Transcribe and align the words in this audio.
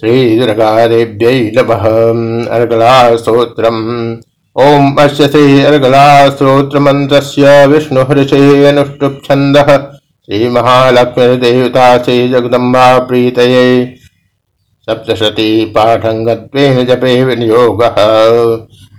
श्रीदुर्गादेव्यै 0.00 1.52
नमः 1.56 1.84
अर्गलास्तोत्रम् 2.54 4.16
ॐ 4.60 4.94
अस्य 4.98 5.28
श्री 5.28 5.64
अर्गलास्तोत्रमन्त्रस्य 5.64 7.66
विष्णुहर्षे 7.66 8.66
अनुष्टुप् 8.66 9.24
छन्दः 9.24 9.86
श्रीमहालक्ष्मीदेवता 10.26 11.98
श्रीजगदम्बा 11.98 12.98
प्रीतये। 12.98 13.94
सप्तशती 14.82 15.64
पाठङ्गत्वेन 15.64 16.84
जपे 16.84 17.24
विनियोगः। 17.24 17.94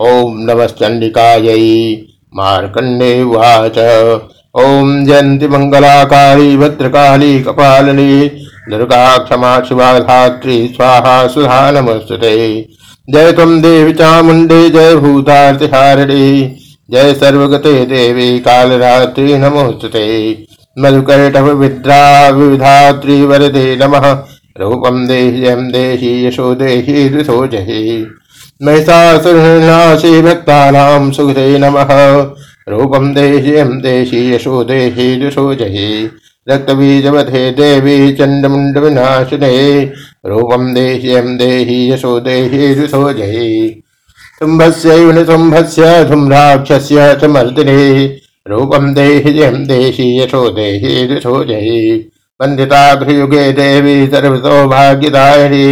ॐ 0.00 0.50
नमश्चण्डिकायै 0.50 2.02
मार्कण्डे 2.36 3.22
उवाच। 3.22 3.78
ॐ 4.56 5.04
जयन्ति 5.04 5.48
मङ्गलाकाली, 5.48 6.56
भद्रकाली, 6.56 7.42
कपालिनी। 7.42 8.41
दुर्गा 8.70 9.18
क्षमा 9.18 9.60
शिवा 9.60 9.98
धात्री 9.98 10.68
स्वाहा 10.76 11.28
सुधा 11.28 11.70
नमस्ते 11.70 12.62
जय 13.10 13.32
तुम 13.32 13.62
देवी 13.62 13.92
चामुंडे 13.92 14.70
जय 14.70 14.96
भूतार्तिहारिणी। 14.96 16.56
जय 16.90 17.14
सर्वगते 17.14 17.86
देवी, 17.86 18.38
कालरात्रि 18.38 19.38
नमोस्तुते। 19.38 20.38
मधुकैटभ 20.78 21.42
विद्रा 21.42 22.28
विविधात्री 22.28 23.26
वरदे 23.26 23.76
नमः। 23.76 24.22
रूपम 24.60 25.06
देह्यम 25.06 25.60
देहि 25.60 26.26
यशो 26.26 26.54
देहि 26.54 27.18
ऋषो 27.18 27.46
जहि। 27.46 28.06
महिषासुरनाशी 28.62 30.22
भक्तानां 30.22 31.10
सुखदे 31.10 31.58
नमः। 31.58 31.88
रूपम 32.68 33.14
देह्यम 33.14 33.68
देहि 33.68 34.34
यशो 34.34 34.64
देहि 34.64 35.28
ऋषो 35.28 35.54
जहि। 35.54 36.10
रक्तबीजवधे 36.46 37.50
देवी 37.52 38.12
चंडमुंड 38.16 38.78
विनाशिने 38.78 39.52
रूपम 40.26 40.72
देह्यम 40.74 41.36
देहि 41.38 41.76
यशो 41.92 42.18
देहि 42.20 42.72
ऋषो 42.78 43.12
जयी 43.12 43.68
तुम्भस्यैव 44.40 45.22
तुम्भस्य 45.26 45.92
धूम्राक्षस्य 46.08 47.14
च 47.20 47.30
मर्दिने 47.34 48.06
रूपम 48.48 48.92
देह्यम 48.94 49.64
देहि 49.66 50.08
यशो 50.20 50.48
देहि 50.56 51.06
ऋषो 51.12 51.44
जयी 51.44 51.96
वन्दिताभ्रयुगे 52.40 53.50
देवी 53.52 53.94
सर्वसौभाग्यदायिनी 54.12 55.66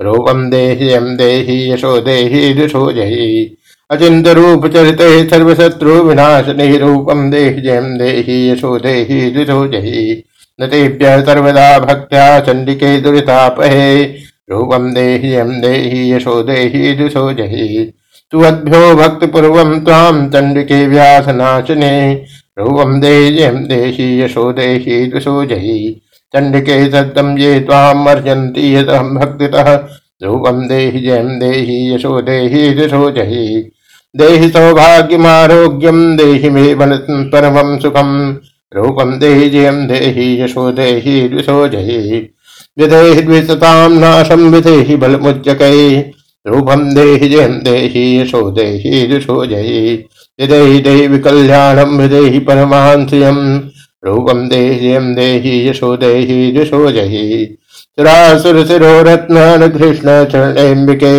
रूपम 0.00 0.48
देह्यम 0.50 1.06
देहि 1.16 1.60
यशो 1.72 1.98
देहि 2.00 2.52
ऋषो 2.58 2.90
जयी 2.92 3.44
अचिंत 3.90 4.26
रूप 4.28 4.66
चरित 4.66 4.98
सर्वशत्रु 5.30 5.92
विनाशनि 6.02 6.76
रूपम 6.78 7.30
देह्यम 7.30 7.84
देहि 7.98 8.34
यशो 8.50 8.78
देहि 8.78 9.20
दिशो 9.30 9.64
नतेभ्य 10.62 11.22
सर्वदा 11.26 11.78
भक्त्या 11.78 12.40
चंडिके 12.40 13.00
दुरितापहे। 13.00 14.02
रूपम 14.50 14.90
देह्यम 14.94 15.52
देहि 15.60 16.12
यशो 16.12 16.42
देहि 16.42 16.92
दिशो 16.94 17.32
जहि। 17.32 17.92
सुवद्भ्यो 18.32 18.94
भक्तिपूर्वं 18.96 19.80
त्वां 19.80 20.28
चण्डिके 20.30 20.86
व्यासनाशिने। 20.86 21.94
रूपं 22.58 23.00
देह्यं 23.00 23.64
देहि 23.64 24.22
यशो 24.22 24.52
देहि 24.52 25.06
दिशो 25.06 25.44
चण्डिके 26.34 26.84
सत्तं 26.90 27.36
ये 27.38 27.60
त्वां 27.60 28.06
अर्जन्ति 28.06 28.76
यतः 28.76 29.02
भक्तितः। 29.14 29.72
रूपं 30.22 30.66
देह्यं 30.68 31.38
देहि 31.38 31.94
यशो 31.94 32.20
देहि 32.20 32.70
दिशो 32.74 33.10
जहि। 33.10 33.70
देहि 34.18 34.48
सौभाग्यमारोग्यम 34.50 35.98
देहि 36.16 36.50
मे 36.50 36.74
परमं 37.32 37.78
सुखम 37.78 38.10
रूपम 38.72 39.12
देहि 39.18 39.48
जयम 39.50 39.86
देहि 39.88 40.26
यशो 40.40 40.70
देहि 40.72 41.28
द्विषो 41.28 41.66
जहि 41.68 42.18
विधेहि 42.78 43.22
द्विषतां 43.22 43.90
नाशं 43.90 44.50
विधेहि 44.50 44.96
बलमुच्चकै 44.96 45.76
रूपम 46.46 46.82
देहि 46.94 47.28
जयम 47.28 47.58
देहि 47.64 48.04
यशो 48.20 48.50
देहि 48.50 49.06
द्विषो 49.08 49.44
जहि 49.46 49.80
विधेहि 50.38 50.80
देहि 50.80 51.18
कल्याणं 51.18 51.96
विधेहि 51.98 52.38
परमांश्रियम् 52.48 53.44
रूपम 54.06 54.48
देहि 54.48 54.78
जयम 54.80 55.14
देहि 55.14 55.54
यशो 55.68 55.96
देहि 55.96 56.40
द्विषो 56.52 56.90
जहि 56.90 57.24
सुरासुरशिरो 57.70 59.00
रत्न 59.02 59.68
कृष्ण 59.68 60.24
चरणेम्बिके 60.32 61.14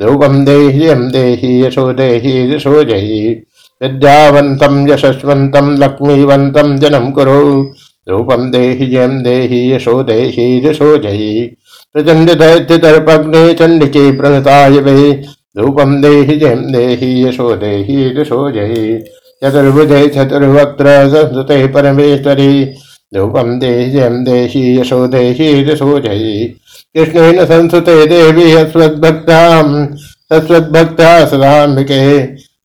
ध्रुवम 0.00 0.44
देह्यम 0.44 1.10
देहि 1.10 1.66
यशो 1.66 1.92
देहि 1.92 2.54
यशो 2.54 2.84
जहि। 2.84 3.42
विद्यावन्तं 3.82 4.88
यशस्वन्तं 4.88 5.78
लक्ष्मीवन्तं 5.78 6.76
जनं 6.76 7.10
कुरु। 7.10 7.66
रूपं 8.08 8.50
देहि 8.50 8.86
जयं 8.86 9.22
देहि 9.22 9.72
यशो 9.72 10.02
देहि 10.02 10.66
यशो 10.66 10.96
जहि। 10.96 11.56
प्रचण्ड 11.92 12.30
दैत्यतर्पग्ने 12.30 13.54
चण्डिके 13.54 14.12
प्रणताय 14.12 14.70
वे। 14.70 15.22
रूपं 15.58 16.00
देहि 16.00 16.36
जयं 16.36 16.72
देहि 16.72 17.28
यशो 17.28 17.56
देहि 17.56 18.20
यशो 18.20 18.50
जहि। 18.50 19.04
चतुर्भुजे 19.44 20.08
चतुर्वक्त्र 20.08 20.84
संस्कृते 20.86 21.66
परमेश्वरी। 21.66 22.72
रूपं 23.14 23.58
देहि 23.58 23.90
जयं 23.90 24.22
देहि 24.24 24.62
यशो 24.78 25.06
देहि 25.08 25.48
यशो 25.70 25.98
कृष्णेन 25.98 27.44
संस्कृते 27.44 27.94
देवी 28.06 28.50
अस्वद्भक्तां 28.54 29.86
सस्वद्भक्ता 30.32 31.08
सदाम्बिके 31.26 32.04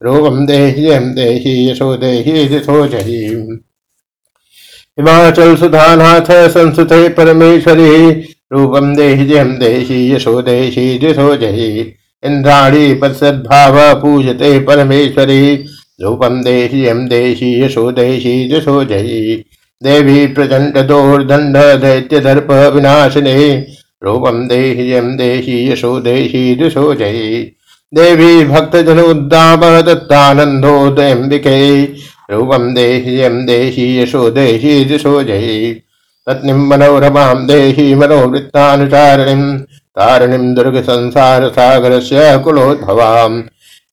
रूपं 0.04 0.46
देह्यं 0.46 1.14
देहि 1.16 1.54
यशो 1.70 1.96
देहि 1.98 2.42
यशो 2.56 2.84
हिमाचल 4.98 5.56
सुधानाथ 5.56 6.32
संस्कृते 6.50 7.08
परमेश्वरी 7.14 8.10
रूपं 8.54 8.94
देह्यं 8.96 9.58
देहि 9.60 10.00
यशो 10.14 10.42
देहि 10.42 10.88
यशो 11.04 11.36
जहि 11.38 11.70
इंद्राणी 12.24 12.94
पश्चाद्भाव 12.94 13.78
पूजते 14.02 14.58
परमेश्वरी 14.66 15.56
रूपं 16.04 16.42
देह्यं 16.42 17.08
देहि 17.08 17.54
यशो 17.64 17.92
देहि 17.92 18.34
यशो 18.54 18.84
जहि 18.86 19.44
देवी 19.84 20.28
प्रचंड 20.28 20.78
दोर्दंड 20.78 21.58
दैत्य 21.58 22.20
दर्प 22.20 22.72
विनाशिने 22.76 23.68
रूपम 24.04 24.48
देह्यम 24.48 25.18
देहि, 25.18 25.72
यशो 25.72 26.00
देहि, 26.00 26.56
दिशो 26.56 26.96
जयि 26.96 27.56
देवी 27.96 28.46
भक्त 28.46 28.76
जनोद्दाम 28.76 29.82
दत्तानंदोदयम्बिके 29.82 31.88
रूपम 32.32 32.74
देह्यम 32.74 33.46
देहि, 33.46 34.04
यशो 34.04 34.30
देहि, 34.30 34.86
दिशो 34.86 35.24
जयि 35.24 35.82
पत्नीं 36.28 36.54
मनोरमां 36.54 37.48
देहि, 37.48 37.96
मनोवृत्तानुचारिणीं। 37.96 39.60
तारिणीं 39.60 40.54
दुर्ग 40.54 40.82
संसार 40.82 41.50
सागरस्य 41.50 42.42
कुलोद्भवाम्। 42.44 43.44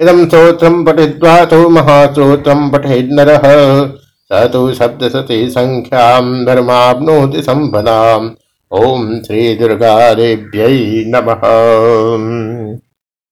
इदं 0.00 0.26
स्तोत्रं 0.26 0.84
पठित्वा 0.84 1.44
तु 1.44 1.68
महास्तोत्रं 1.68 2.70
पठेन्नरः 2.70 3.42
स 4.32 4.38
तु 4.53 4.60
सप्तशती 4.75 5.37
सङ्ख्यां 5.50 6.44
धर्माप्नोति 6.47 7.42
सम्पदाम् 7.42 8.31
ॐ 8.78 9.04
श्रीदुर्गादेव्यै 9.26 10.72
नमः। 11.12 11.42